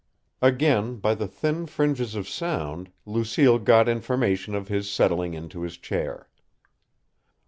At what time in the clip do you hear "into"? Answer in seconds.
5.35-5.61